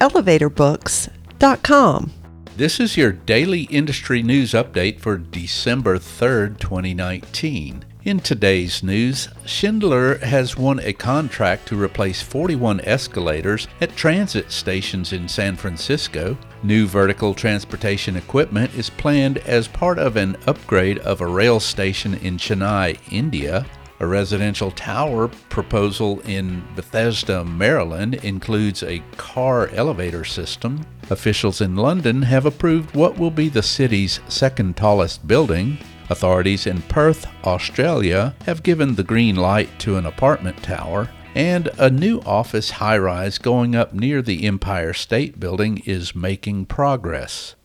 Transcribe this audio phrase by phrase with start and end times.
[0.00, 2.12] elevatorbooks.com.
[2.56, 7.84] This is your daily industry news update for December 3rd, 2019.
[8.06, 15.12] In today's news, Schindler has won a contract to replace 41 escalators at transit stations
[15.12, 16.38] in San Francisco.
[16.62, 22.14] New vertical transportation equipment is planned as part of an upgrade of a rail station
[22.14, 23.66] in Chennai, India.
[23.98, 30.84] A residential tower proposal in Bethesda, Maryland includes a car elevator system.
[31.08, 35.78] Officials in London have approved what will be the city's second tallest building.
[36.10, 41.10] Authorities in Perth, Australia have given the green light to an apartment tower.
[41.34, 46.66] And a new office high rise going up near the Empire State Building is making
[46.66, 47.56] progress.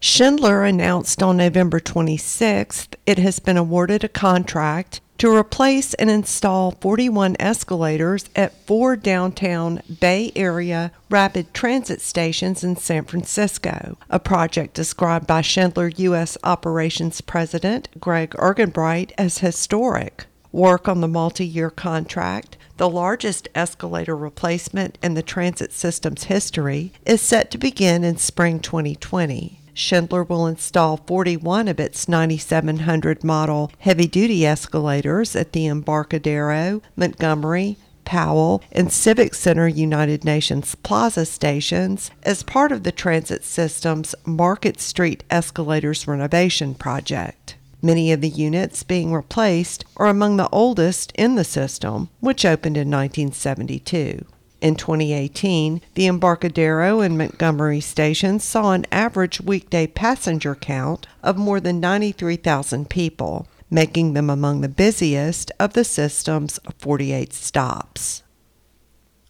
[0.00, 6.70] Schindler announced on November 26th it has been awarded a contract to replace and install
[6.80, 14.72] 41 escalators at four downtown Bay Area rapid transit stations in San Francisco, a project
[14.72, 16.38] described by Schindler U.S.
[16.42, 20.24] Operations President Greg Ergenbright as historic.
[20.52, 26.94] Work on the multi year contract, the largest escalator replacement in the transit system's history,
[27.04, 29.59] is set to begin in spring 2020.
[29.74, 37.76] Schindler will install 41 of its 9700 model heavy duty escalators at the Embarcadero, Montgomery,
[38.04, 44.80] Powell, and Civic Center United Nations Plaza stations as part of the transit system's Market
[44.80, 47.56] Street Escalators renovation project.
[47.82, 52.76] Many of the units being replaced are among the oldest in the system, which opened
[52.76, 54.26] in 1972.
[54.60, 61.60] In 2018, the Embarcadero and Montgomery stations saw an average weekday passenger count of more
[61.60, 68.22] than 93,000 people, making them among the busiest of the system's 48 stops.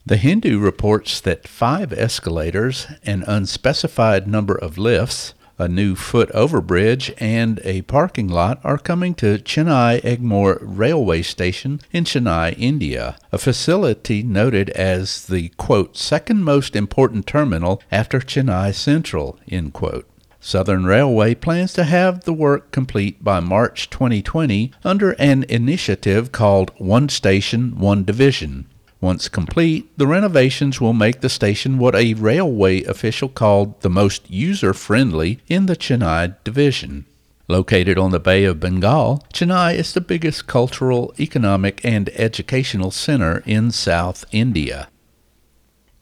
[0.05, 7.15] The Hindu reports that five escalators, an unspecified number of lifts, a new foot overbridge,
[7.19, 13.37] and a parking lot are coming to Chennai Egmore Railway Station in Chennai, India, a
[13.37, 20.09] facility noted as the quote second most important terminal after Chennai Central, end quote.
[20.41, 26.73] Southern Railway plans to have the work complete by March 2020 under an initiative called
[26.79, 28.65] One Station, One Division.
[29.01, 34.31] Once complete, the renovations will make the station what a railway official called the most
[34.31, 37.07] user friendly in the Chennai division.
[37.49, 43.43] Located on the Bay of Bengal, Chennai is the biggest cultural, economic, and educational center
[43.47, 44.89] in South India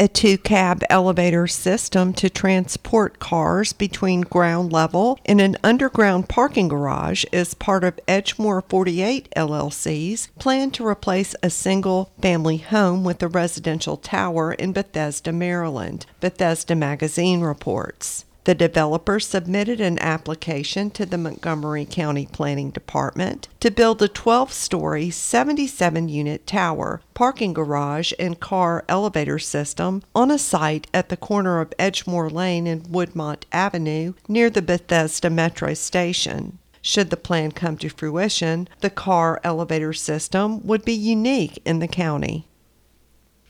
[0.00, 6.68] a two cab elevator system to transport cars between ground level and an underground parking
[6.68, 13.20] garage is part of Edgemoor 48 LLC's plan to replace a single family home with
[13.22, 18.24] a residential tower in Bethesda, Maryland, Bethesda Magazine reports.
[18.48, 24.54] The developer submitted an application to the Montgomery County Planning Department to build a 12
[24.54, 31.16] story, 77 unit tower, parking garage, and car elevator system on a site at the
[31.18, 36.58] corner of Edgemoor Lane and Woodmont Avenue near the Bethesda Metro Station.
[36.80, 41.86] Should the plan come to fruition, the car elevator system would be unique in the
[41.86, 42.47] county.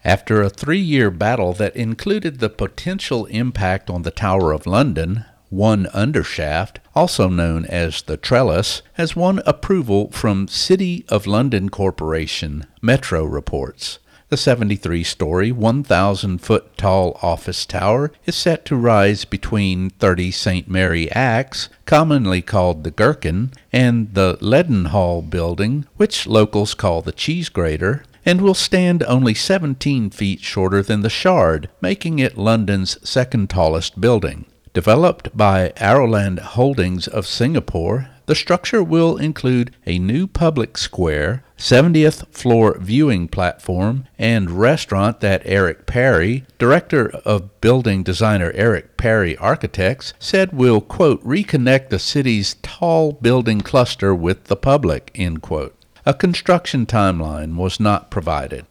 [0.04, 5.24] After a three year battle that included the potential impact on the Tower of London,
[5.50, 12.66] one undershaft, also known as the trellis, has won approval from City of London Corporation,
[12.80, 13.98] Metro reports.
[14.28, 20.68] The 73 story, 1,000 foot tall office tower is set to rise between 30 St.
[20.68, 27.48] Mary Axe, commonly called the Gherkin, and the Leadenhall building, which locals call the Cheese
[27.48, 33.48] Grater, and will stand only 17 feet shorter than the Shard, making it London's second
[33.48, 34.44] tallest building.
[34.74, 42.28] Developed by Aroland Holdings of Singapore, the structure will include a new public square, 70th
[42.28, 50.12] floor viewing platform, and restaurant that Eric Parry, director of building designer Eric Parry Architects,
[50.18, 55.77] said will, quote, reconnect the city's tall building cluster with the public, end quote.
[56.08, 58.64] A construction timeline was not provided.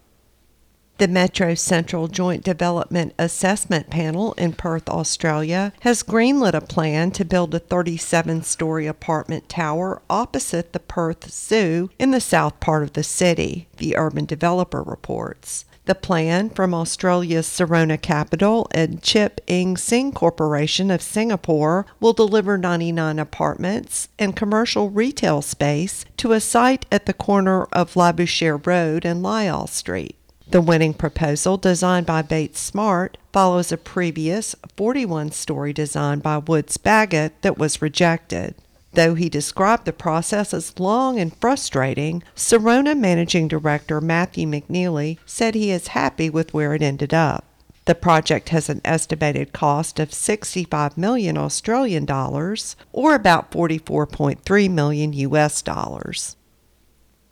[0.97, 7.23] The Metro Central Joint Development Assessment Panel in Perth, Australia, has greenlit a plan to
[7.23, 12.93] build a 37 story apartment tower opposite the Perth Zoo in the south part of
[12.93, 15.65] the city, the urban developer reports.
[15.87, 22.57] The plan from Australia's Sirona Capital and Chip Eng Seng Corporation of Singapore will deliver
[22.57, 29.05] 99 apartments and commercial retail space to a site at the corner of Labouchere Road
[29.05, 30.17] and Lyall Street.
[30.49, 36.75] The winning proposal, designed by Bates Smart, follows a previous 41 story design by Woods
[36.75, 38.55] Bagot that was rejected.
[38.93, 45.53] Though he described the process as long and frustrating, Sirona Managing Director Matthew McNeilly said
[45.55, 47.45] he is happy with where it ended up.
[47.85, 55.13] The project has an estimated cost of 65 million Australian dollars or about 44.3 million
[55.13, 56.35] US dollars.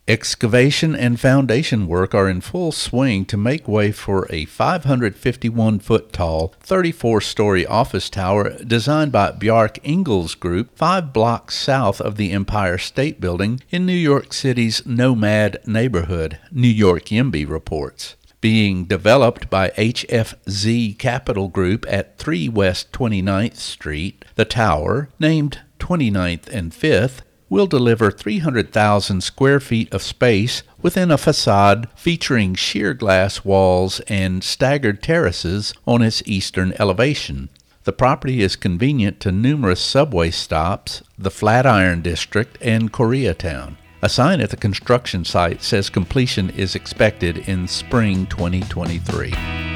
[0.08, 6.12] Excavation and foundation work are in full swing to make way for a 551 foot
[6.12, 12.30] tall, 34 story office tower designed by Bjarke Ingels Group, five blocks south of the
[12.30, 18.14] Empire State Building in New York City's Nomad neighborhood, New York YIMBY reports.
[18.40, 26.46] Being developed by HFZ Capital Group at 3 West 29th Street, the tower, named 29th
[26.46, 33.44] and 5th, will deliver 300,000 square feet of space within a facade featuring sheer glass
[33.44, 37.48] walls and staggered terraces on its eastern elevation.
[37.84, 43.76] The property is convenient to numerous subway stops, the Flatiron District, and Koreatown.
[44.02, 49.75] A sign at the construction site says completion is expected in spring 2023.